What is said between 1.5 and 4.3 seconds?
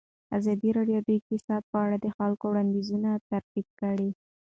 په اړه د خلکو وړاندیزونه ترتیب کړي.